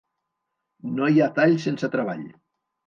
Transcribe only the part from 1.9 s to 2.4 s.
treball.